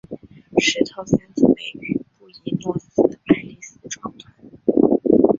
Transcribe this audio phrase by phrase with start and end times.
[0.57, 4.33] 石头三姊妹于布宜诺斯艾利斯创团。